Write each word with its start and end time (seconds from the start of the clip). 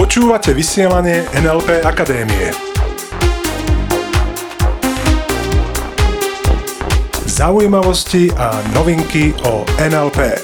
Počúvate 0.00 0.56
vysielanie 0.56 1.28
NLP 1.36 1.84
Akadémie. 1.84 2.48
Zaujímavosti 7.28 8.32
a 8.32 8.64
novinky 8.72 9.36
o 9.44 9.60
NLP. 9.76 10.40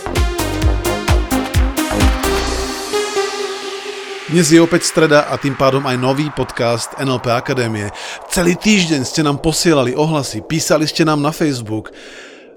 Dnes 4.28 4.52
je 4.52 4.60
opäť 4.60 4.84
streda 4.84 5.24
a 5.32 5.40
tým 5.40 5.56
pádom 5.56 5.80
aj 5.88 5.96
nový 5.96 6.28
podcast 6.28 6.92
NLP 7.00 7.32
Akadémie. 7.32 7.88
Celý 8.28 8.60
týždeň 8.60 9.08
ste 9.08 9.24
nám 9.24 9.40
posielali 9.40 9.96
ohlasy, 9.96 10.44
písali 10.44 10.84
ste 10.84 11.08
nám 11.08 11.24
na 11.24 11.32
Facebook, 11.32 11.96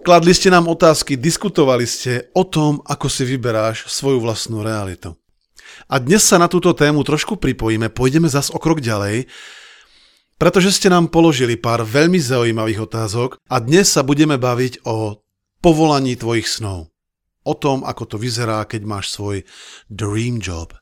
kladli 0.02 0.34
ste 0.34 0.50
nám 0.50 0.68
otázky, 0.68 1.16
diskutovali 1.16 1.86
ste 1.86 2.34
o 2.34 2.44
tom, 2.44 2.82
ako 2.86 3.08
si 3.08 3.24
vyberáš 3.26 3.88
svoju 3.88 4.20
vlastnú 4.22 4.66
realitu. 4.66 5.16
A 5.88 6.02
dnes 6.02 6.26
sa 6.26 6.36
na 6.42 6.52
túto 6.52 6.76
tému 6.76 7.06
trošku 7.06 7.40
pripojíme, 7.40 7.94
pôjdeme 7.94 8.28
zas 8.28 8.52
o 8.52 8.60
krok 8.60 8.82
ďalej 8.84 9.30
pretože 10.42 10.74
ste 10.74 10.90
nám 10.90 11.14
položili 11.14 11.54
pár 11.54 11.86
veľmi 11.86 12.18
zaujímavých 12.18 12.90
otázok 12.90 13.38
a 13.46 13.62
dnes 13.62 13.94
sa 13.94 14.02
budeme 14.02 14.42
baviť 14.42 14.82
o 14.90 15.22
povolaní 15.62 16.18
tvojich 16.18 16.50
snov. 16.50 16.90
O 17.46 17.54
tom, 17.54 17.86
ako 17.86 18.10
to 18.10 18.18
vyzerá, 18.18 18.66
keď 18.66 18.82
máš 18.82 19.14
svoj 19.14 19.46
dream 19.86 20.42
job. 20.42 20.74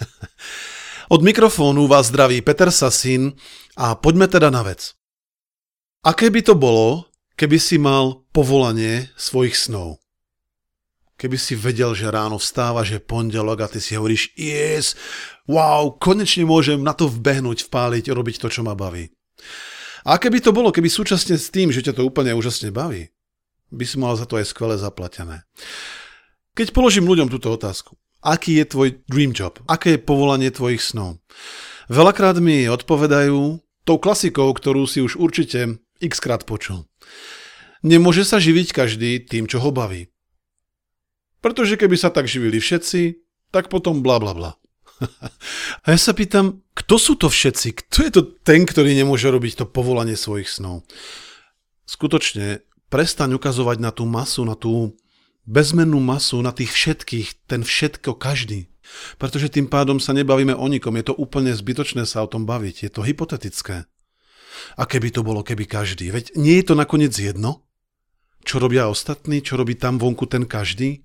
Od 1.14 1.20
mikrofónu 1.20 1.84
vás 1.92 2.08
zdraví 2.08 2.40
Peter 2.40 2.72
Sasin 2.72 3.36
a 3.76 4.00
poďme 4.00 4.32
teda 4.32 4.48
na 4.48 4.64
vec. 4.64 4.96
Aké 6.08 6.32
by 6.32 6.40
to 6.48 6.56
bolo, 6.56 7.11
keby 7.42 7.58
si 7.58 7.74
mal 7.74 8.22
povolanie 8.30 9.10
svojich 9.18 9.58
snov? 9.58 9.98
Keby 11.18 11.34
si 11.34 11.58
vedel, 11.58 11.90
že 11.90 12.06
ráno 12.06 12.38
vstáva, 12.38 12.86
že 12.86 13.02
pondelok 13.02 13.66
a 13.66 13.70
ty 13.70 13.82
si 13.82 13.98
hovoríš, 13.98 14.30
yes, 14.38 14.94
wow, 15.50 15.90
konečne 15.98 16.46
môžem 16.46 16.78
na 16.78 16.94
to 16.94 17.10
vbehnúť, 17.10 17.66
vpáliť, 17.66 18.14
robiť 18.14 18.38
to, 18.38 18.46
čo 18.46 18.62
ma 18.62 18.78
baví. 18.78 19.10
A 20.06 20.22
keby 20.22 20.38
to 20.38 20.54
bolo, 20.54 20.70
keby 20.70 20.86
súčasne 20.86 21.34
s 21.34 21.50
tým, 21.50 21.74
že 21.74 21.82
ťa 21.82 21.98
to 21.98 22.06
úplne 22.06 22.30
úžasne 22.30 22.70
baví, 22.70 23.10
by 23.74 23.84
si 23.90 23.98
mal 23.98 24.14
za 24.14 24.22
to 24.22 24.38
aj 24.38 24.46
skvele 24.46 24.78
zaplatené. 24.78 25.42
Keď 26.54 26.70
položím 26.70 27.10
ľuďom 27.10 27.26
túto 27.26 27.50
otázku, 27.50 27.98
aký 28.22 28.62
je 28.62 28.70
tvoj 28.70 28.88
dream 29.10 29.34
job, 29.34 29.58
aké 29.66 29.98
je 29.98 30.04
povolanie 30.06 30.54
tvojich 30.54 30.78
snov, 30.78 31.18
veľakrát 31.90 32.38
mi 32.38 32.70
odpovedajú 32.70 33.58
tou 33.82 33.98
klasikou, 33.98 34.46
ktorú 34.54 34.86
si 34.86 35.02
už 35.02 35.18
určite 35.18 35.82
x 36.02 36.18
krát 36.18 36.42
počul. 36.42 36.84
Nemôže 37.86 38.26
sa 38.26 38.42
živiť 38.42 38.74
každý 38.74 39.22
tým, 39.22 39.46
čo 39.46 39.62
ho 39.62 39.70
baví. 39.70 40.10
Pretože 41.42 41.74
keby 41.74 41.98
sa 41.98 42.14
tak 42.14 42.30
živili 42.30 42.62
všetci, 42.62 43.18
tak 43.50 43.66
potom 43.70 44.02
bla 44.02 44.22
bla 44.22 44.34
bla. 44.34 44.50
A 45.82 45.86
ja 45.94 45.98
sa 45.98 46.14
pýtam, 46.14 46.62
kto 46.78 46.94
sú 46.98 47.14
to 47.18 47.26
všetci? 47.26 47.68
Kto 47.86 47.96
je 48.06 48.10
to 48.14 48.22
ten, 48.46 48.62
ktorý 48.62 48.94
nemôže 48.94 49.26
robiť 49.26 49.62
to 49.62 49.64
povolanie 49.66 50.14
svojich 50.14 50.46
snov? 50.46 50.86
Skutočne, 51.86 52.62
prestaň 52.86 53.34
ukazovať 53.34 53.82
na 53.82 53.90
tú 53.90 54.06
masu, 54.06 54.46
na 54.46 54.54
tú 54.54 54.94
bezmennú 55.42 55.98
masu, 55.98 56.38
na 56.38 56.54
tých 56.54 56.70
všetkých, 56.70 57.50
ten 57.50 57.66
všetko, 57.66 58.14
každý. 58.14 58.70
Pretože 59.18 59.50
tým 59.50 59.66
pádom 59.66 59.98
sa 59.98 60.14
nebavíme 60.14 60.54
o 60.54 60.66
nikom, 60.70 60.94
je 60.94 61.10
to 61.10 61.14
úplne 61.18 61.50
zbytočné 61.50 62.06
sa 62.06 62.22
o 62.22 62.30
tom 62.30 62.46
baviť, 62.46 62.86
je 62.86 62.90
to 62.92 63.02
hypotetické. 63.02 63.90
A 64.76 64.86
keby 64.88 65.14
to 65.14 65.20
bolo, 65.26 65.44
keby 65.46 65.68
každý, 65.68 66.10
veď 66.12 66.36
nie 66.38 66.60
je 66.60 66.72
to 66.72 66.74
nakoniec 66.74 67.12
jedno? 67.12 67.64
Čo 68.42 68.58
robia 68.58 68.90
ostatní, 68.90 69.38
čo 69.40 69.54
robí 69.54 69.78
tam 69.78 70.02
vonku 70.02 70.26
ten 70.26 70.46
každý? 70.48 71.02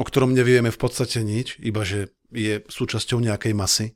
o 0.00 0.04
ktorom 0.04 0.32
nevieme 0.32 0.72
v 0.72 0.80
podstate 0.80 1.20
nič, 1.20 1.60
iba 1.60 1.84
že 1.84 2.14
je 2.32 2.64
súčasťou 2.64 3.20
nejakej 3.20 3.52
masy. 3.52 3.86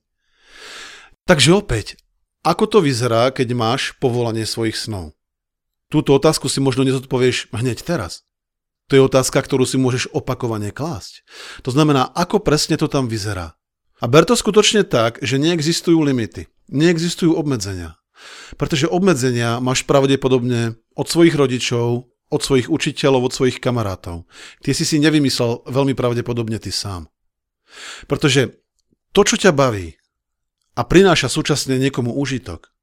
Takže 1.24 1.56
opäť, 1.56 1.96
ako 2.44 2.68
to 2.68 2.78
vyzerá, 2.84 3.32
keď 3.32 3.56
máš 3.56 3.96
povolanie 3.96 4.44
svojich 4.44 4.76
snov? 4.76 5.16
Túto 5.88 6.12
otázku 6.12 6.52
si 6.52 6.60
možno 6.60 6.84
nezodpovieš 6.84 7.54
hneď 7.56 7.80
teraz. 7.80 8.28
To 8.92 9.00
je 9.00 9.06
otázka, 9.06 9.40
ktorú 9.40 9.64
si 9.64 9.80
môžeš 9.80 10.12
opakovane 10.12 10.68
klásť. 10.68 11.24
To 11.64 11.72
znamená, 11.72 12.12
ako 12.12 12.44
presne 12.44 12.76
to 12.76 12.84
tam 12.84 13.08
vyzerá. 13.08 13.56
A 14.02 14.04
ber 14.04 14.28
to 14.28 14.36
skutočne 14.36 14.84
tak, 14.84 15.22
že 15.24 15.40
neexistujú 15.40 16.04
limity, 16.04 16.52
neexistujú 16.68 17.32
obmedzenia. 17.32 17.96
Pretože 18.54 18.90
obmedzenia 18.90 19.58
máš 19.58 19.82
pravdepodobne 19.88 20.78
od 20.94 21.06
svojich 21.06 21.34
rodičov, 21.34 22.08
od 22.30 22.40
svojich 22.40 22.70
učiteľov, 22.72 23.30
od 23.30 23.32
svojich 23.32 23.58
kamarátov. 23.62 24.26
Tie 24.64 24.74
si 24.74 24.82
si 24.82 24.98
nevymyslel 24.98 25.66
veľmi 25.68 25.94
pravdepodobne 25.94 26.58
ty 26.58 26.74
sám. 26.74 27.06
Pretože 28.06 28.60
to, 29.14 29.22
čo 29.22 29.36
ťa 29.38 29.54
baví 29.54 29.94
a 30.74 30.82
prináša 30.82 31.30
súčasne 31.30 31.78
niekomu 31.78 32.10
užitok, 32.14 32.74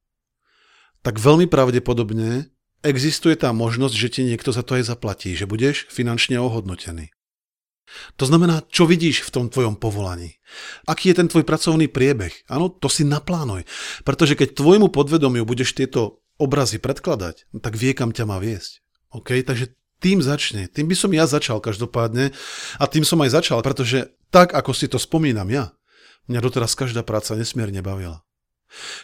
tak 1.02 1.18
veľmi 1.18 1.50
pravdepodobne 1.50 2.48
existuje 2.82 3.34
tá 3.38 3.50
možnosť, 3.50 3.94
že 3.94 4.08
ti 4.08 4.22
niekto 4.24 4.54
za 4.54 4.62
to 4.62 4.78
aj 4.78 4.86
zaplatí, 4.86 5.34
že 5.34 5.50
budeš 5.50 5.90
finančne 5.90 6.38
ohodnotený. 6.38 7.10
To 8.16 8.24
znamená, 8.24 8.64
čo 8.72 8.88
vidíš 8.88 9.28
v 9.28 9.32
tom 9.32 9.46
tvojom 9.52 9.76
povolaní. 9.76 10.40
Aký 10.88 11.12
je 11.12 11.18
ten 11.20 11.28
tvoj 11.28 11.44
pracovný 11.44 11.92
priebeh? 11.92 12.48
Áno, 12.48 12.72
to 12.72 12.88
si 12.88 13.04
naplánuj. 13.04 13.68
Pretože 14.06 14.38
keď 14.38 14.56
tvojmu 14.56 14.88
podvedomiu 14.88 15.44
budeš 15.44 15.76
tieto 15.76 16.24
obrazy 16.40 16.80
predkladať, 16.80 17.52
tak 17.60 17.76
vie, 17.76 17.92
kam 17.92 18.10
ťa 18.10 18.24
má 18.24 18.40
viesť. 18.40 18.80
OK, 19.12 19.44
takže 19.44 19.76
tým 20.02 20.24
začne. 20.24 20.66
Tým 20.66 20.90
by 20.90 20.96
som 20.98 21.10
ja 21.14 21.28
začal 21.28 21.62
každopádne 21.62 22.34
a 22.80 22.84
tým 22.90 23.06
som 23.06 23.20
aj 23.22 23.38
začal, 23.38 23.62
pretože 23.62 24.10
tak, 24.34 24.56
ako 24.56 24.72
si 24.74 24.90
to 24.90 24.98
spomínam 24.98 25.46
ja, 25.52 25.70
mňa 26.26 26.40
doteraz 26.42 26.74
každá 26.74 27.06
práca 27.06 27.38
nesmierne 27.38 27.84
bavila. 27.84 28.24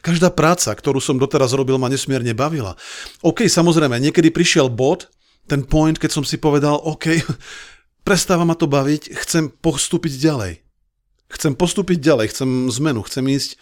Každá 0.00 0.32
práca, 0.32 0.72
ktorú 0.72 0.98
som 0.98 1.20
doteraz 1.20 1.52
robil, 1.52 1.76
ma 1.76 1.92
nesmierne 1.92 2.32
bavila. 2.32 2.74
OK, 3.20 3.44
samozrejme, 3.46 4.00
niekedy 4.00 4.32
prišiel 4.32 4.72
bod, 4.72 5.12
ten 5.44 5.60
point, 5.64 5.96
keď 6.00 6.10
som 6.20 6.24
si 6.24 6.40
povedal, 6.40 6.80
OK, 6.80 7.20
prestáva 8.08 8.48
ma 8.48 8.56
to 8.56 8.64
baviť, 8.64 9.12
chcem 9.12 9.52
postúpiť 9.52 10.16
ďalej. 10.16 10.64
Chcem 11.28 11.52
postúpiť 11.52 12.00
ďalej, 12.00 12.32
chcem 12.32 12.48
zmenu, 12.80 13.04
chcem 13.04 13.28
ísť, 13.28 13.60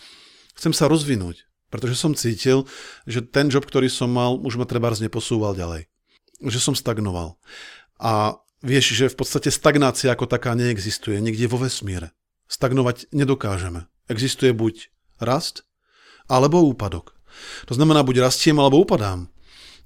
chcem 0.54 0.70
sa 0.70 0.86
rozvinúť. 0.86 1.50
Pretože 1.66 1.98
som 1.98 2.14
cítil, 2.14 2.62
že 3.10 3.26
ten 3.26 3.50
job, 3.50 3.66
ktorý 3.66 3.90
som 3.90 4.06
mal, 4.06 4.38
už 4.38 4.54
ma 4.54 4.62
trebárs 4.62 5.02
neposúval 5.02 5.58
ďalej 5.58 5.90
že 6.42 6.60
som 6.60 6.76
stagnoval. 6.76 7.40
A 7.96 8.36
vieš, 8.60 8.92
že 8.92 9.08
v 9.08 9.16
podstate 9.16 9.48
stagnácia 9.48 10.12
ako 10.12 10.28
taká 10.28 10.52
neexistuje 10.52 11.20
niekde 11.20 11.48
vo 11.48 11.60
vesmíre. 11.60 12.12
Stagnovať 12.46 13.10
nedokážeme. 13.10 13.88
Existuje 14.06 14.52
buď 14.52 14.92
rast, 15.18 15.64
alebo 16.28 16.62
úpadok. 16.62 17.16
To 17.68 17.72
znamená, 17.74 18.04
buď 18.04 18.28
rastiem, 18.28 18.56
alebo 18.60 18.80
upadám. 18.80 19.32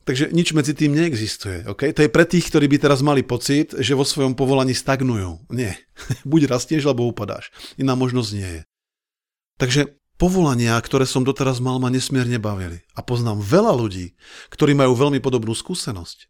Takže 0.08 0.32
nič 0.32 0.56
medzi 0.56 0.72
tým 0.72 0.96
neexistuje. 0.96 1.68
Okay? 1.68 1.92
To 1.92 2.00
je 2.00 2.10
pre 2.10 2.24
tých, 2.24 2.48
ktorí 2.48 2.66
by 2.72 2.78
teraz 2.80 3.04
mali 3.04 3.20
pocit, 3.20 3.76
že 3.76 3.92
vo 3.92 4.08
svojom 4.08 4.32
povolaní 4.32 4.72
stagnujú. 4.72 5.52
Nie. 5.52 5.76
Buď 6.30 6.48
rastieš, 6.48 6.88
alebo 6.88 7.04
upadáš. 7.04 7.52
Iná 7.76 7.92
možnosť 7.94 8.30
nie 8.32 8.50
je. 8.60 8.62
Takže 9.60 9.80
povolania, 10.16 10.80
ktoré 10.80 11.04
som 11.04 11.20
doteraz 11.20 11.60
mal, 11.60 11.76
ma 11.76 11.92
nesmierne 11.92 12.40
bavili. 12.40 12.80
A 12.96 13.04
poznám 13.04 13.44
veľa 13.44 13.76
ľudí, 13.76 14.16
ktorí 14.48 14.72
majú 14.72 14.96
veľmi 14.96 15.20
podobnú 15.20 15.52
skúsenosť. 15.52 16.28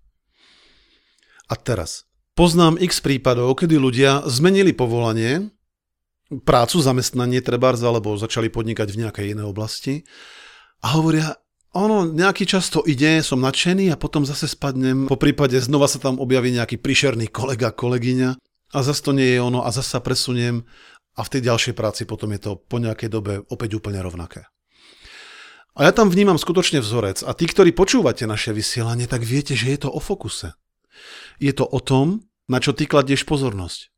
A 1.50 1.54
teraz, 1.58 2.06
poznám 2.34 2.78
x 2.78 3.02
prípadov, 3.02 3.54
kedy 3.58 3.78
ľudia 3.78 4.22
zmenili 4.26 4.70
povolanie, 4.70 5.50
prácu, 6.46 6.78
zamestnanie 6.78 7.42
trebárs, 7.42 7.82
alebo 7.82 8.14
začali 8.14 8.46
podnikať 8.46 8.94
v 8.94 9.00
nejakej 9.06 9.26
inej 9.34 9.46
oblasti 9.50 10.06
a 10.86 10.94
hovoria, 10.94 11.34
ono, 11.76 12.08
nejaký 12.08 12.46
čas 12.46 12.70
to 12.70 12.82
ide, 12.86 13.22
som 13.22 13.38
nadšený 13.42 13.94
a 13.94 14.00
potom 14.00 14.26
zase 14.26 14.50
spadnem, 14.50 15.06
po 15.06 15.20
prípade 15.20 15.58
znova 15.62 15.86
sa 15.86 16.02
tam 16.02 16.18
objaví 16.18 16.50
nejaký 16.50 16.82
príšerný 16.82 17.30
kolega, 17.30 17.70
kolegyňa 17.70 18.30
a 18.74 18.78
zase 18.82 19.00
to 19.02 19.12
nie 19.14 19.34
je 19.34 19.38
ono 19.38 19.62
a 19.62 19.70
zase 19.70 19.94
sa 19.94 20.00
presuniem 20.02 20.66
a 21.14 21.20
v 21.22 21.32
tej 21.36 21.46
ďalšej 21.46 21.74
práci 21.74 22.02
potom 22.06 22.30
je 22.34 22.40
to 22.42 22.50
po 22.58 22.82
nejakej 22.82 23.10
dobe 23.10 23.42
opäť 23.50 23.78
úplne 23.78 24.02
rovnaké. 24.02 24.46
A 25.78 25.86
ja 25.86 25.92
tam 25.94 26.10
vnímam 26.10 26.36
skutočne 26.36 26.82
vzorec 26.82 27.22
a 27.22 27.30
tí, 27.32 27.46
ktorí 27.46 27.70
počúvate 27.70 28.26
naše 28.26 28.50
vysielanie, 28.50 29.06
tak 29.06 29.22
viete, 29.22 29.54
že 29.54 29.70
je 29.70 29.86
to 29.86 29.88
o 29.90 30.02
fokuse 30.02 30.58
je 31.40 31.52
to 31.56 31.64
o 31.64 31.80
tom, 31.80 32.20
na 32.46 32.60
čo 32.60 32.76
ty 32.76 32.84
kladieš 32.84 33.24
pozornosť. 33.24 33.88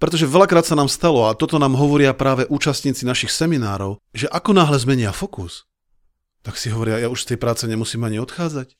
Pretože 0.00 0.30
veľakrát 0.30 0.64
sa 0.64 0.78
nám 0.78 0.88
stalo, 0.88 1.28
a 1.28 1.36
toto 1.36 1.60
nám 1.60 1.76
hovoria 1.76 2.16
práve 2.16 2.48
účastníci 2.48 3.04
našich 3.04 3.34
seminárov, 3.34 4.00
že 4.16 4.30
ako 4.30 4.56
náhle 4.56 4.78
zmenia 4.80 5.12
fokus, 5.12 5.67
tak 6.42 6.56
si 6.56 6.70
hovoria, 6.70 7.02
ja 7.02 7.08
už 7.10 7.26
z 7.26 7.34
tej 7.34 7.38
práce 7.40 7.64
nemusím 7.66 8.06
ani 8.06 8.22
odchádzať. 8.22 8.74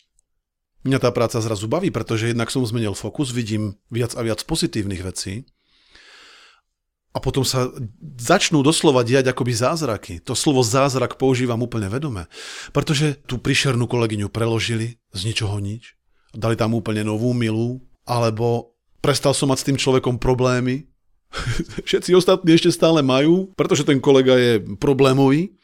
Mňa 0.86 0.98
tá 1.02 1.10
práca 1.10 1.42
zrazu 1.42 1.66
baví, 1.66 1.90
pretože 1.90 2.30
jednak 2.30 2.48
som 2.54 2.62
zmenil 2.62 2.94
fokus, 2.94 3.34
vidím 3.34 3.76
viac 3.90 4.14
a 4.14 4.22
viac 4.22 4.40
pozitívnych 4.46 5.02
vecí 5.02 5.44
a 7.10 7.18
potom 7.18 7.42
sa 7.42 7.66
začnú 8.20 8.62
doslova 8.62 9.02
diať 9.02 9.34
akoby 9.34 9.50
zázraky. 9.50 10.14
To 10.22 10.38
slovo 10.38 10.62
zázrak 10.62 11.18
používam 11.18 11.58
úplne 11.58 11.90
vedome, 11.90 12.30
pretože 12.70 13.18
tú 13.26 13.42
príšernú 13.42 13.90
kolegyňu 13.90 14.30
preložili 14.30 15.02
z 15.10 15.20
ničoho 15.26 15.58
nič 15.58 15.98
dali 16.34 16.56
tam 16.56 16.76
úplne 16.76 17.04
novú 17.04 17.32
milu, 17.32 17.80
alebo 18.04 18.76
prestal 19.00 19.32
som 19.32 19.48
mať 19.48 19.58
s 19.58 19.66
tým 19.68 19.78
človekom 19.80 20.20
problémy, 20.20 20.88
Všetci 21.84 22.16
ostatní 22.16 22.56
ešte 22.56 22.72
stále 22.72 23.04
majú, 23.04 23.52
pretože 23.52 23.84
ten 23.84 24.00
kolega 24.00 24.32
je 24.40 24.64
problémový. 24.80 25.57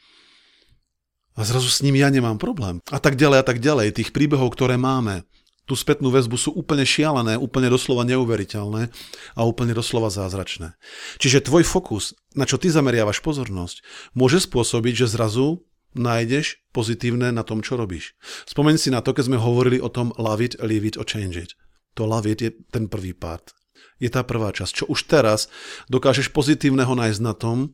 A 1.35 1.43
zrazu 1.43 1.67
s 1.67 1.83
ním 1.83 1.99
ja 1.99 2.07
nemám 2.07 2.39
problém. 2.39 2.79
A 2.91 2.99
tak 3.03 3.19
ďalej 3.19 3.43
a 3.43 3.45
tak 3.45 3.59
ďalej. 3.59 3.99
Tých 3.99 4.15
príbehov, 4.15 4.55
ktoré 4.55 4.79
máme, 4.79 5.27
tú 5.65 5.73
spätnú 5.73 6.13
väzbu 6.13 6.37
sú 6.37 6.53
úplne 6.53 6.85
šialené, 6.85 7.35
úplne 7.41 7.67
doslova 7.73 8.05
neuveriteľné 8.05 8.93
a 9.33 9.41
úplne 9.43 9.73
doslova 9.73 10.13
zázračné. 10.13 10.77
Čiže 11.17 11.49
tvoj 11.49 11.65
fokus, 11.65 12.13
na 12.37 12.45
čo 12.45 12.61
ty 12.61 12.69
zameriavaš 12.69 13.19
pozornosť, 13.25 13.81
môže 14.13 14.45
spôsobiť, 14.45 15.05
že 15.05 15.11
zrazu 15.17 15.65
nájdeš 15.97 16.61
pozitívne 16.69 17.33
na 17.33 17.41
tom, 17.41 17.65
čo 17.65 17.75
robíš. 17.75 18.13
Spomeň 18.45 18.75
si 18.77 18.93
na 18.93 19.01
to, 19.01 19.11
keď 19.11 19.33
sme 19.33 19.41
hovorili 19.41 19.81
o 19.81 19.89
tom 19.89 20.13
love 20.21 20.43
it, 20.43 20.53
leave 20.61 20.85
it 20.85 21.01
or 21.01 21.07
change 21.07 21.35
it. 21.35 21.57
To 21.97 22.05
love 22.05 22.29
it 22.29 22.43
je 22.45 22.53
ten 22.69 22.85
prvý 22.85 23.17
part. 23.17 23.55
Je 23.97 24.11
tá 24.11 24.21
prvá 24.21 24.51
časť. 24.51 24.83
Čo 24.83 24.85
už 24.91 25.07
teraz 25.07 25.47
dokážeš 25.87 26.29
pozitívneho 26.35 26.93
nájsť 26.93 27.21
na 27.23 27.33
tom, 27.33 27.73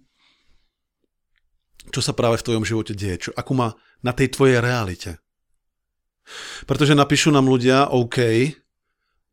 čo 1.89 2.01
sa 2.05 2.13
práve 2.13 2.37
v 2.37 2.45
tvojom 2.45 2.65
živote 2.67 2.93
deje, 2.93 3.27
čo, 3.27 3.29
akú 3.33 3.57
má 3.57 3.73
na 4.05 4.13
tej 4.13 4.29
tvojej 4.29 4.61
realite. 4.61 5.17
Pretože 6.69 6.93
napíšu 6.93 7.33
nám 7.33 7.49
ľudia, 7.49 7.89
OK, 7.89 8.53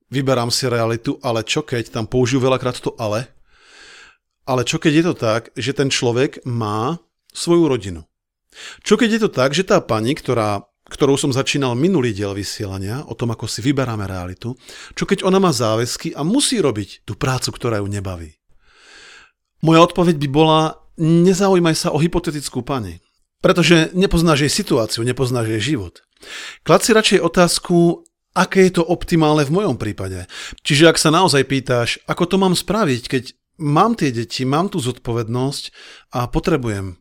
vyberám 0.08 0.48
si 0.48 0.64
realitu, 0.64 1.20
ale 1.20 1.44
čo 1.44 1.60
keď, 1.60 1.92
tam 1.92 2.08
použijú 2.08 2.40
veľakrát 2.40 2.80
to 2.80 2.96
ale, 2.96 3.28
ale 4.48 4.64
čo 4.64 4.80
keď 4.80 4.92
je 4.92 5.04
to 5.04 5.14
tak, 5.14 5.42
že 5.52 5.76
ten 5.76 5.92
človek 5.92 6.40
má 6.48 6.96
svoju 7.36 7.68
rodinu. 7.68 8.02
Čo 8.80 8.96
keď 8.96 9.08
je 9.12 9.20
to 9.28 9.30
tak, 9.30 9.52
že 9.52 9.68
tá 9.68 9.84
pani, 9.84 10.16
ktorá, 10.16 10.64
ktorou 10.88 11.20
som 11.20 11.28
začínal 11.28 11.76
minulý 11.76 12.16
diel 12.16 12.32
vysielania, 12.32 13.04
o 13.04 13.12
tom, 13.12 13.36
ako 13.36 13.44
si 13.44 13.60
vyberáme 13.60 14.08
realitu, 14.08 14.56
čo 14.96 15.04
keď 15.04 15.28
ona 15.28 15.36
má 15.36 15.52
záväzky 15.52 16.16
a 16.16 16.24
musí 16.24 16.56
robiť 16.64 17.04
tú 17.04 17.12
prácu, 17.12 17.52
ktorá 17.52 17.84
ju 17.84 17.88
nebaví. 17.92 18.32
Moja 19.60 19.84
odpoveď 19.84 20.16
by 20.16 20.28
bola, 20.32 20.80
nezaujímaj 20.98 21.76
sa 21.78 21.88
o 21.94 21.98
hypotetickú 22.02 22.66
pani. 22.66 23.00
Pretože 23.38 23.94
nepoznáš 23.94 24.50
jej 24.50 24.52
situáciu, 24.52 25.06
nepoznáš 25.06 25.46
jej 25.54 25.74
život. 25.74 26.02
Klad 26.66 26.82
si 26.82 26.90
radšej 26.90 27.22
otázku, 27.22 28.02
aké 28.34 28.66
je 28.66 28.82
to 28.82 28.82
optimálne 28.82 29.46
v 29.46 29.54
mojom 29.54 29.78
prípade. 29.78 30.26
Čiže 30.66 30.90
ak 30.90 30.98
sa 30.98 31.14
naozaj 31.14 31.46
pýtaš, 31.46 32.02
ako 32.10 32.24
to 32.26 32.36
mám 32.42 32.58
spraviť, 32.58 33.02
keď 33.06 33.24
mám 33.62 33.94
tie 33.94 34.10
deti, 34.10 34.42
mám 34.42 34.70
tú 34.70 34.82
zodpovednosť 34.82 35.64
a 36.18 36.26
potrebujem 36.26 36.98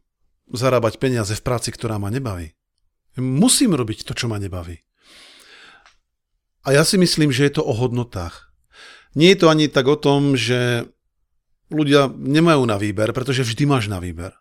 zarábať 0.53 1.01
peniaze 1.01 1.33
v 1.33 1.45
práci, 1.45 1.73
ktorá 1.73 1.97
ma 1.97 2.13
nebaví. 2.13 2.53
Musím 3.17 3.73
robiť 3.73 4.05
to, 4.05 4.13
čo 4.13 4.29
ma 4.29 4.37
nebaví. 4.37 4.85
A 6.61 6.75
ja 6.75 6.85
si 6.85 7.01
myslím, 7.01 7.33
že 7.33 7.49
je 7.49 7.57
to 7.57 7.63
o 7.65 7.73
hodnotách. 7.73 8.53
Nie 9.17 9.33
je 9.33 9.39
to 9.41 9.47
ani 9.49 9.65
tak 9.71 9.89
o 9.89 9.97
tom, 9.97 10.37
že 10.37 10.85
ľudia 11.69 12.11
nemajú 12.11 12.63
na 12.67 12.79
výber, 12.79 13.11
pretože 13.11 13.43
vždy 13.43 13.63
máš 13.67 13.85
na 13.91 13.99
výber. 13.99 14.35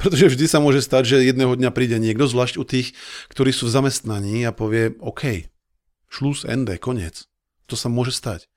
Pretože 0.00 0.34
vždy 0.34 0.46
sa 0.50 0.58
môže 0.58 0.82
stať, 0.82 1.06
že 1.06 1.26
jedného 1.30 1.54
dňa 1.54 1.70
príde 1.70 1.96
niekto, 2.02 2.26
zvlášť 2.26 2.58
u 2.58 2.64
tých, 2.66 2.98
ktorí 3.30 3.54
sú 3.54 3.70
v 3.70 3.74
zamestnaní 3.78 4.42
a 4.42 4.50
povie, 4.50 4.98
OK, 4.98 5.46
šlus, 6.10 6.42
ende, 6.42 6.74
koniec. 6.82 7.30
To 7.70 7.74
sa 7.78 7.86
môže 7.86 8.14
stať. 8.14 8.50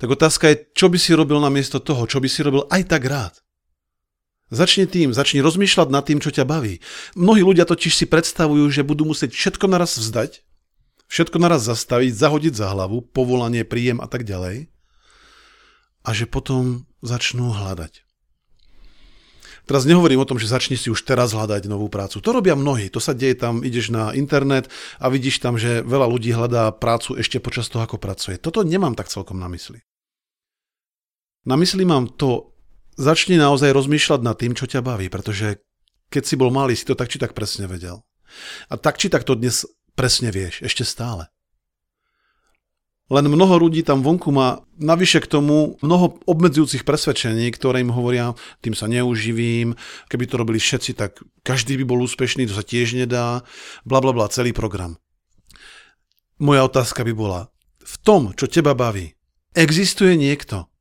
Tak 0.00 0.12
otázka 0.12 0.48
je, 0.52 0.56
čo 0.76 0.88
by 0.88 0.96
si 1.00 1.12
robil 1.12 1.40
namiesto 1.40 1.80
toho, 1.80 2.04
čo 2.08 2.20
by 2.20 2.28
si 2.28 2.40
robil 2.44 2.64
aj 2.68 2.88
tak 2.88 3.04
rád. 3.04 3.34
Začni 4.52 4.84
tým, 4.84 5.16
začni 5.16 5.40
rozmýšľať 5.40 5.88
nad 5.88 6.04
tým, 6.04 6.20
čo 6.20 6.28
ťa 6.28 6.44
baví. 6.44 6.84
Mnohí 7.16 7.40
ľudia 7.40 7.64
totiž 7.64 7.92
si 7.92 8.04
predstavujú, 8.04 8.68
že 8.68 8.84
budú 8.84 9.08
musieť 9.08 9.32
všetko 9.32 9.64
naraz 9.72 9.96
vzdať, 9.96 10.44
všetko 11.08 11.36
naraz 11.40 11.64
zastaviť, 11.64 12.12
zahodiť 12.12 12.52
za 12.56 12.68
hlavu, 12.72 13.00
povolanie, 13.12 13.64
príjem 13.64 14.04
a 14.04 14.08
tak 14.08 14.28
ďalej 14.28 14.72
a 16.02 16.10
že 16.10 16.26
potom 16.26 16.84
začnú 17.02 17.50
hľadať. 17.52 18.06
Teraz 19.62 19.86
nehovorím 19.86 20.22
o 20.22 20.28
tom, 20.28 20.42
že 20.42 20.50
začni 20.50 20.74
si 20.74 20.90
už 20.90 21.06
teraz 21.06 21.30
hľadať 21.30 21.70
novú 21.70 21.86
prácu. 21.86 22.18
To 22.18 22.30
robia 22.34 22.58
mnohí. 22.58 22.90
To 22.90 22.98
sa 22.98 23.14
deje 23.14 23.38
tam, 23.38 23.62
ideš 23.62 23.94
na 23.94 24.10
internet 24.10 24.66
a 24.98 25.06
vidíš 25.06 25.38
tam, 25.38 25.54
že 25.54 25.86
veľa 25.86 26.10
ľudí 26.10 26.34
hľadá 26.34 26.74
prácu 26.74 27.14
ešte 27.14 27.38
počas 27.38 27.70
toho, 27.70 27.86
ako 27.86 28.02
pracuje. 28.02 28.42
Toto 28.42 28.66
nemám 28.66 28.98
tak 28.98 29.06
celkom 29.06 29.38
na 29.38 29.46
mysli. 29.46 29.78
Na 31.46 31.54
mysli 31.54 31.86
mám 31.86 32.10
to, 32.10 32.54
začni 32.98 33.38
naozaj 33.38 33.70
rozmýšľať 33.70 34.20
nad 34.22 34.34
tým, 34.34 34.52
čo 34.58 34.66
ťa 34.66 34.82
baví, 34.82 35.06
pretože 35.10 35.62
keď 36.10 36.22
si 36.26 36.34
bol 36.36 36.52
malý, 36.52 36.76
si 36.76 36.84
to 36.84 36.98
tak 36.98 37.08
či 37.08 37.22
tak 37.22 37.32
presne 37.32 37.70
vedel. 37.70 38.04
A 38.68 38.76
tak 38.76 39.00
či 39.00 39.08
tak 39.08 39.24
to 39.24 39.38
dnes 39.38 39.64
presne 39.94 40.28
vieš, 40.28 40.60
ešte 40.60 40.84
stále. 40.84 41.31
Len 43.12 43.28
mnoho 43.28 43.68
ľudí 43.68 43.84
tam 43.84 44.00
vonku 44.00 44.32
má 44.32 44.64
navyše 44.80 45.20
k 45.20 45.28
tomu 45.28 45.76
mnoho 45.84 46.16
obmedzujúcich 46.24 46.88
presvedčení, 46.88 47.44
ktoré 47.52 47.84
im 47.84 47.92
hovoria, 47.92 48.32
tým 48.64 48.72
sa 48.72 48.88
neuživím, 48.88 49.76
keby 50.08 50.24
to 50.24 50.40
robili 50.40 50.56
všetci, 50.56 50.96
tak 50.96 51.20
každý 51.44 51.76
by 51.76 51.84
bol 51.84 52.00
úspešný, 52.00 52.48
to 52.48 52.56
sa 52.56 52.64
tiež 52.64 52.96
nedá, 52.96 53.44
bla 53.84 54.00
bla 54.00 54.16
bla, 54.16 54.32
celý 54.32 54.56
program. 54.56 54.96
Moja 56.40 56.64
otázka 56.64 57.04
by 57.04 57.12
bola, 57.12 57.52
v 57.84 57.94
tom, 58.00 58.32
čo 58.32 58.48
teba 58.48 58.72
baví, 58.72 59.12
existuje 59.52 60.16
niekto, 60.16 60.72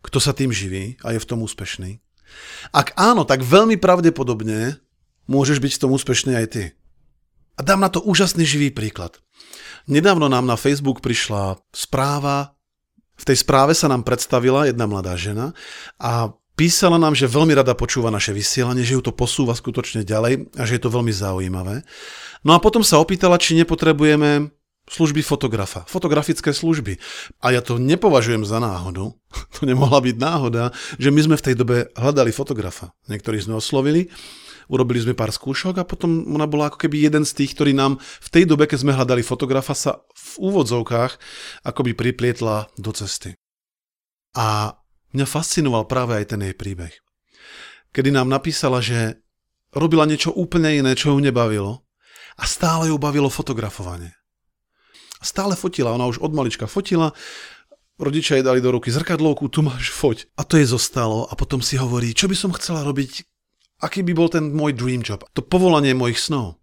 kto 0.00 0.24
sa 0.24 0.32
tým 0.32 0.48
živí 0.48 0.96
a 1.04 1.12
je 1.12 1.20
v 1.20 1.28
tom 1.28 1.44
úspešný? 1.44 2.00
Ak 2.72 2.96
áno, 2.96 3.28
tak 3.28 3.44
veľmi 3.44 3.76
pravdepodobne 3.76 4.80
môžeš 5.28 5.60
byť 5.60 5.72
v 5.76 5.82
tom 5.84 5.90
úspešný 5.92 6.32
aj 6.32 6.46
ty. 6.48 6.64
A 7.58 7.66
dám 7.66 7.84
na 7.84 7.92
to 7.92 8.00
úžasný 8.00 8.48
živý 8.48 8.72
príklad. 8.72 9.20
Nedávno 9.88 10.28
nám 10.28 10.44
na 10.44 10.60
Facebook 10.60 11.00
prišla 11.00 11.56
správa, 11.72 12.52
v 13.18 13.24
tej 13.26 13.42
správe 13.42 13.74
sa 13.74 13.90
nám 13.90 14.06
predstavila 14.06 14.70
jedna 14.70 14.86
mladá 14.86 15.18
žena 15.18 15.50
a 15.98 16.30
písala 16.54 17.02
nám, 17.02 17.18
že 17.18 17.26
veľmi 17.26 17.50
rada 17.56 17.74
počúva 17.74 18.14
naše 18.14 18.30
vysielanie, 18.30 18.86
že 18.86 18.94
ju 18.94 19.02
to 19.02 19.16
posúva 19.16 19.58
skutočne 19.58 20.06
ďalej 20.06 20.54
a 20.54 20.62
že 20.62 20.78
je 20.78 20.82
to 20.86 20.94
veľmi 20.94 21.10
zaujímavé. 21.10 21.82
No 22.46 22.54
a 22.54 22.62
potom 22.62 22.86
sa 22.86 23.02
opýtala, 23.02 23.40
či 23.42 23.58
nepotrebujeme 23.58 24.54
služby 24.88 25.20
fotografa, 25.20 25.84
fotografické 25.84 26.54
služby. 26.54 26.96
A 27.44 27.52
ja 27.56 27.60
to 27.60 27.76
nepovažujem 27.76 28.46
za 28.46 28.62
náhodu, 28.62 29.12
to 29.58 29.60
nemohla 29.66 29.98
byť 30.04 30.16
náhoda, 30.20 30.70
že 30.96 31.10
my 31.10 31.20
sme 31.32 31.36
v 31.40 31.44
tej 31.48 31.54
dobe 31.58 31.76
hľadali 31.98 32.30
fotografa. 32.30 32.94
Niektorí 33.10 33.42
sme 33.42 33.58
oslovili 33.58 34.12
urobili 34.68 35.00
sme 35.00 35.16
pár 35.16 35.32
skúšok 35.32 35.80
a 35.80 35.88
potom 35.88 36.28
ona 36.28 36.44
bola 36.44 36.68
ako 36.68 36.86
keby 36.86 37.08
jeden 37.08 37.24
z 37.24 37.42
tých, 37.42 37.56
ktorý 37.56 37.72
nám 37.72 37.98
v 38.00 38.28
tej 38.28 38.44
dobe, 38.44 38.68
keď 38.68 38.78
sme 38.84 38.96
hľadali 38.96 39.24
fotografa, 39.24 39.72
sa 39.72 40.04
v 40.12 40.52
úvodzovkách 40.52 41.12
akoby 41.64 41.96
priplietla 41.96 42.68
do 42.76 42.92
cesty. 42.92 43.34
A 44.36 44.76
mňa 45.16 45.26
fascinoval 45.26 45.88
práve 45.88 46.20
aj 46.20 46.36
ten 46.36 46.40
jej 46.44 46.54
príbeh. 46.54 46.92
Kedy 47.96 48.12
nám 48.12 48.28
napísala, 48.28 48.84
že 48.84 49.24
robila 49.72 50.04
niečo 50.04 50.30
úplne 50.36 50.76
iné, 50.76 50.92
čo 50.92 51.16
ju 51.16 51.18
nebavilo 51.18 51.88
a 52.36 52.44
stále 52.44 52.92
ju 52.92 52.96
bavilo 53.00 53.32
fotografovanie. 53.32 54.12
Stále 55.18 55.58
fotila, 55.58 55.96
ona 55.96 56.06
už 56.06 56.22
od 56.22 56.30
malička 56.30 56.70
fotila, 56.70 57.10
rodičia 57.98 58.38
jej 58.38 58.46
dali 58.46 58.62
do 58.62 58.70
ruky 58.70 58.94
zrkadlovku, 58.94 59.50
tu 59.50 59.66
máš 59.66 59.90
foť. 59.90 60.30
A 60.38 60.46
to 60.46 60.54
jej 60.60 60.68
zostalo 60.70 61.26
a 61.26 61.34
potom 61.34 61.58
si 61.58 61.74
hovorí, 61.74 62.14
čo 62.14 62.30
by 62.30 62.36
som 62.38 62.54
chcela 62.54 62.86
robiť, 62.86 63.26
aký 63.82 64.02
by 64.02 64.12
bol 64.14 64.28
ten 64.30 64.50
môj 64.50 64.74
dream 64.74 65.02
job, 65.02 65.26
to 65.34 65.42
povolanie 65.42 65.94
mojich 65.94 66.18
snov. 66.18 66.58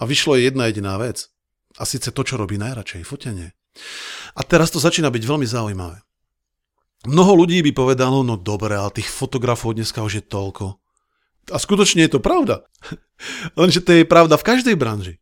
A 0.00 0.08
vyšlo 0.08 0.36
je 0.36 0.48
jedna 0.48 0.68
jediná 0.68 0.96
vec. 0.96 1.28
A 1.78 1.84
síce 1.84 2.10
to, 2.10 2.22
čo 2.24 2.40
robí 2.40 2.56
najradšej, 2.56 3.06
fotenie. 3.06 3.52
A 4.34 4.40
teraz 4.42 4.72
to 4.72 4.82
začína 4.82 5.12
byť 5.12 5.22
veľmi 5.22 5.46
zaujímavé. 5.46 6.02
Mnoho 7.08 7.44
ľudí 7.44 7.64
by 7.64 7.72
povedalo, 7.72 8.20
no 8.20 8.36
dobre, 8.36 8.76
ale 8.76 8.92
tých 8.92 9.08
fotografov 9.08 9.72
dneska 9.72 10.04
už 10.04 10.20
je 10.20 10.24
toľko. 10.24 10.76
A 11.48 11.56
skutočne 11.56 12.04
je 12.04 12.12
to 12.12 12.20
pravda. 12.20 12.68
Lenže 13.58 13.80
to 13.80 13.96
je 13.96 14.04
pravda 14.04 14.36
v 14.36 14.46
každej 14.46 14.76
branži. 14.76 15.16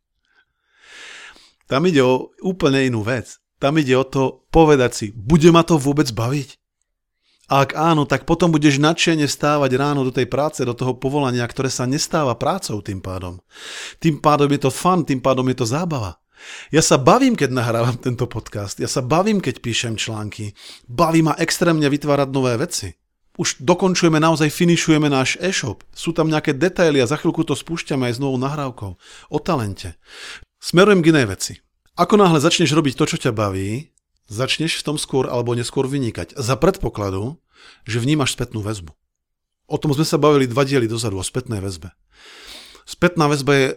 Tam 1.69 1.85
ide 1.85 2.01
o 2.03 2.33
úplne 2.43 2.83
inú 2.83 3.05
vec. 3.05 3.39
Tam 3.61 3.77
ide 3.77 3.95
o 3.95 4.03
to 4.07 4.47
povedať 4.49 4.91
si, 4.95 5.05
bude 5.11 5.51
ma 5.51 5.67
to 5.67 5.75
vôbec 5.75 6.07
baviť? 6.11 6.55
A 7.49 7.65
ak 7.65 7.73
áno, 7.73 8.05
tak 8.05 8.29
potom 8.29 8.53
budeš 8.53 8.77
nadšene 8.77 9.25
stávať 9.25 9.73
ráno 9.73 10.05
do 10.05 10.13
tej 10.13 10.29
práce, 10.29 10.61
do 10.61 10.77
toho 10.77 10.93
povolania, 10.93 11.49
ktoré 11.49 11.73
sa 11.73 11.89
nestáva 11.89 12.37
prácou 12.37 12.77
tým 12.85 13.01
pádom. 13.01 13.41
Tým 13.97 14.21
pádom 14.21 14.53
je 14.53 14.61
to 14.61 14.71
fun, 14.71 15.01
tým 15.01 15.17
pádom 15.17 15.49
je 15.49 15.57
to 15.57 15.65
zábava. 15.65 16.21
Ja 16.69 16.85
sa 16.85 16.95
bavím, 16.95 17.33
keď 17.33 17.49
nahrávam 17.51 17.97
tento 17.99 18.29
podcast, 18.29 18.79
ja 18.79 18.87
sa 18.87 19.01
bavím, 19.01 19.43
keď 19.43 19.59
píšem 19.59 19.97
články, 19.97 20.53
baví 20.87 21.25
ma 21.25 21.35
extrémne 21.35 21.89
vytvárať 21.89 22.29
nové 22.31 22.55
veci. 22.55 22.95
Už 23.39 23.59
dokončujeme, 23.63 24.19
naozaj 24.19 24.51
finišujeme 24.51 25.07
náš 25.07 25.39
e-shop. 25.39 25.81
Sú 25.95 26.11
tam 26.11 26.27
nejaké 26.27 26.53
detaily 26.53 26.99
a 26.99 27.09
za 27.09 27.15
chvíľku 27.15 27.47
to 27.47 27.55
spúšťame 27.55 28.11
aj 28.11 28.19
s 28.19 28.21
novou 28.21 28.35
nahrávkou. 28.35 28.91
O 29.31 29.37
talente. 29.39 29.95
Smerujem 30.59 30.99
k 30.99 31.09
inej 31.15 31.25
veci. 31.31 31.53
Ako 31.95 32.19
náhle 32.19 32.43
začneš 32.43 32.75
robiť 32.75 32.99
to, 32.99 33.05
čo 33.15 33.17
ťa 33.27 33.31
baví, 33.31 33.95
začneš 34.29 34.79
v 34.79 34.85
tom 34.93 34.97
skôr 35.01 35.27
alebo 35.27 35.57
neskôr 35.57 35.89
vynikať. 35.89 36.37
Za 36.37 36.55
predpokladu, 36.55 37.41
že 37.83 37.99
vnímaš 37.99 38.37
spätnú 38.37 38.63
väzbu. 38.63 38.93
O 39.69 39.77
tom 39.77 39.93
sme 39.93 40.05
sa 40.05 40.17
bavili 40.17 40.49
dva 40.49 40.65
diely 40.65 40.89
dozadu, 40.89 41.21
o 41.21 41.25
spätnej 41.25 41.61
väzbe. 41.61 41.93
Spätná 42.89 43.29
väzba 43.29 43.53
je 43.53 43.67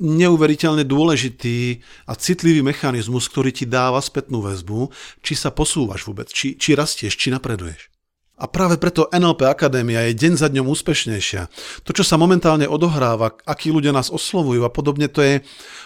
neuveriteľne 0.00 0.88
dôležitý 0.88 1.84
a 2.08 2.16
citlivý 2.16 2.64
mechanizmus, 2.64 3.28
ktorý 3.28 3.52
ti 3.52 3.68
dáva 3.68 4.00
spätnú 4.00 4.40
väzbu, 4.40 4.88
či 5.20 5.36
sa 5.36 5.52
posúvaš 5.52 6.08
vôbec, 6.08 6.32
či, 6.32 6.56
či 6.56 6.72
rastieš, 6.72 7.12
či 7.20 7.28
napreduješ. 7.28 7.92
A 8.40 8.48
práve 8.48 8.80
preto 8.80 9.06
NLP 9.12 9.46
Akadémia 9.46 10.08
je 10.08 10.18
deň 10.18 10.32
za 10.40 10.48
dňom 10.50 10.66
úspešnejšia. 10.66 11.42
To, 11.86 11.90
čo 11.94 12.02
sa 12.02 12.18
momentálne 12.18 12.66
odohráva, 12.66 13.38
akí 13.44 13.70
ľudia 13.70 13.92
nás 13.92 14.10
oslovujú 14.10 14.64
a 14.66 14.72
podobne, 14.72 15.06
to 15.06 15.22
je, 15.22 15.44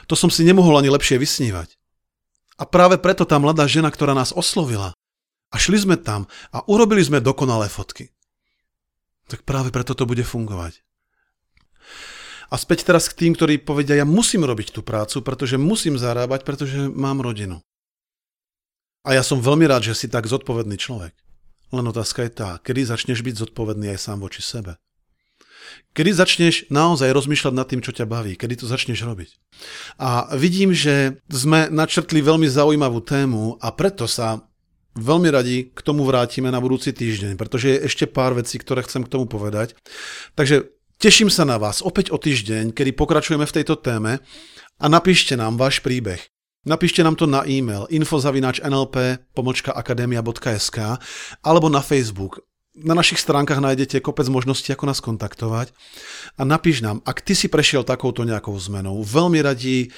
to 0.09 0.15
som 0.17 0.33
si 0.33 0.47
nemohol 0.47 0.79
ani 0.79 0.89
lepšie 0.89 1.21
vysnívať. 1.21 1.77
A 2.57 2.65
práve 2.65 2.97
preto 2.97 3.29
tá 3.29 3.37
mladá 3.37 3.69
žena, 3.69 3.93
ktorá 3.93 4.17
nás 4.17 4.33
oslovila, 4.33 4.97
a 5.53 5.57
šli 5.57 5.79
sme 5.79 5.97
tam 5.97 6.27
a 6.51 6.65
urobili 6.67 7.01
sme 7.05 7.23
dokonalé 7.23 7.71
fotky. 7.71 8.11
Tak 9.31 9.47
práve 9.47 9.71
preto 9.71 9.95
to 9.95 10.07
bude 10.07 10.23
fungovať. 10.23 10.83
A 12.47 12.55
späť 12.55 12.87
teraz 12.87 13.11
k 13.11 13.27
tým, 13.27 13.33
ktorí 13.35 13.59
povedia, 13.59 13.99
ja 13.99 14.07
musím 14.07 14.47
robiť 14.47 14.71
tú 14.71 14.81
prácu, 14.87 15.19
pretože 15.23 15.59
musím 15.59 15.99
zarábať, 15.99 16.47
pretože 16.47 16.79
mám 16.95 17.19
rodinu. 17.19 17.59
A 19.03 19.19
ja 19.19 19.23
som 19.27 19.43
veľmi 19.43 19.67
rád, 19.67 19.91
že 19.91 19.99
si 19.99 20.07
tak 20.07 20.31
zodpovedný 20.31 20.79
človek. 20.79 21.15
Len 21.75 21.87
otázka 21.91 22.23
je 22.23 22.31
tá, 22.31 22.51
kedy 22.63 22.87
začneš 22.87 23.27
byť 23.27 23.51
zodpovedný 23.51 23.91
aj 23.95 23.99
sám 23.99 24.23
voči 24.23 24.43
sebe. 24.43 24.79
Kedy 25.97 26.11
začneš 26.13 26.55
naozaj 26.69 27.13
rozmýšľať 27.13 27.55
nad 27.57 27.69
tým, 27.69 27.81
čo 27.81 27.93
ťa 27.93 28.05
baví, 28.05 28.37
kedy 28.37 28.61
to 28.61 28.67
začneš 28.69 29.03
robiť. 29.03 29.31
A 29.97 30.37
vidím, 30.37 30.77
že 30.77 31.17
sme 31.33 31.73
načrtli 31.73 32.21
veľmi 32.21 32.49
zaujímavú 32.51 33.01
tému 33.01 33.57
a 33.63 33.73
preto 33.73 34.05
sa 34.05 34.45
veľmi 34.97 35.29
radi 35.29 35.69
k 35.73 35.81
tomu 35.85 36.05
vrátime 36.09 36.51
na 36.53 36.61
budúci 36.61 36.93
týždeň, 36.93 37.37
pretože 37.37 37.69
je 37.69 37.81
ešte 37.85 38.07
pár 38.09 38.33
vecí, 38.33 38.59
ktoré 38.59 38.83
chcem 38.85 39.05
k 39.05 39.13
tomu 39.13 39.27
povedať. 39.29 39.75
Takže 40.37 40.63
teším 40.97 41.29
sa 41.29 41.45
na 41.45 41.59
vás 41.61 41.83
opäť 41.85 42.11
o 42.13 42.19
týždeň, 42.19 42.73
kedy 42.73 42.93
pokračujeme 42.97 43.45
v 43.45 43.57
tejto 43.61 43.77
téme 43.77 44.21
a 44.81 44.89
napíšte 44.89 45.37
nám 45.37 45.61
váš 45.61 45.85
príbeh. 45.85 46.25
Napíšte 46.67 46.99
nám 47.07 47.15
to 47.15 47.31
na 47.31 47.47
e-mail 47.47 47.87
info.nlp.akademia.sk 47.95 50.79
alebo 51.47 51.71
na 51.71 51.79
Facebook. 51.79 52.43
Na 52.77 52.93
našich 52.93 53.17
stránkach 53.17 53.57
nájdete 53.57 54.05
kopec 54.05 54.29
možností, 54.29 54.69
ako 54.69 54.85
nás 54.85 55.01
kontaktovať. 55.01 55.73
A 56.37 56.45
napíš 56.45 56.85
nám, 56.85 57.01
ak 57.09 57.25
ty 57.25 57.33
si 57.33 57.49
prešiel 57.49 57.89
takouto 57.89 58.29
nejakou 58.29 58.53
zmenou, 58.61 59.01
veľmi 59.01 59.41
radi 59.41 59.89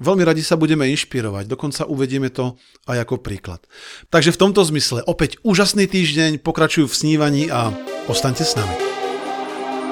Veľmi 0.00 0.24
radi 0.24 0.40
sa 0.40 0.56
budeme 0.56 0.88
inšpirovať, 0.96 1.44
dokonca 1.44 1.84
uvedieme 1.84 2.32
to 2.32 2.56
aj 2.88 3.04
ako 3.04 3.20
príklad. 3.20 3.60
Takže 4.08 4.32
v 4.32 4.40
tomto 4.40 4.64
zmysle 4.64 5.04
opäť 5.04 5.36
úžasný 5.44 5.84
týždeň, 5.84 6.40
pokračujú 6.40 6.88
v 6.88 6.96
snívaní 6.96 7.52
a 7.52 7.68
ostaňte 8.08 8.40
s 8.40 8.56
nami. 8.56 8.72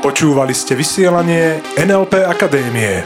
Počúvali 0.00 0.56
ste 0.56 0.80
vysielanie 0.80 1.60
NLP 1.76 2.24
Akadémie. 2.24 3.04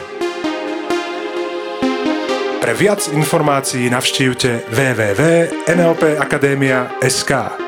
Pre 2.63 2.71
viac 2.71 3.11
informácií 3.11 3.91
navštívte 3.91 4.71
www.nlpakademia.sk. 4.71 7.62